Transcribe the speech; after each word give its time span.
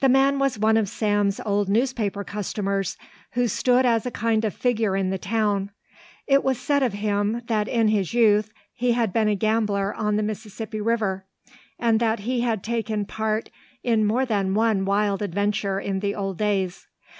The 0.00 0.08
man 0.08 0.40
was 0.40 0.58
one 0.58 0.76
of 0.76 0.88
Sam's 0.88 1.38
old 1.46 1.68
newspaper 1.68 2.24
customers 2.24 2.96
who 3.34 3.46
stood 3.46 3.86
as 3.86 4.04
a 4.04 4.10
kind 4.10 4.44
of 4.44 4.54
figure 4.56 4.96
in 4.96 5.10
the 5.10 5.18
town. 5.18 5.70
It 6.26 6.42
was 6.42 6.58
said 6.58 6.82
of 6.82 6.94
him 6.94 7.42
that 7.46 7.68
in 7.68 7.86
his 7.86 8.12
youth 8.12 8.50
he 8.74 8.90
had 8.94 9.12
been 9.12 9.28
a 9.28 9.36
gambler 9.36 9.94
on 9.94 10.16
the 10.16 10.24
Mississippi 10.24 10.80
River 10.80 11.26
and 11.78 12.00
that 12.00 12.18
he 12.26 12.40
had 12.40 12.64
taken 12.64 13.04
part 13.04 13.50
in 13.84 14.04
more 14.04 14.26
than 14.26 14.54
one 14.54 14.84
wild 14.84 15.22
adventure 15.22 15.78
in 15.78 16.00
the 16.00 16.12
old 16.12 16.38
days. 16.38 16.88